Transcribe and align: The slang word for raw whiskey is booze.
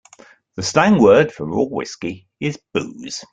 The 0.55 0.63
slang 0.63 0.99
word 0.99 1.31
for 1.31 1.45
raw 1.45 1.61
whiskey 1.65 2.27
is 2.39 2.59
booze. 2.73 3.23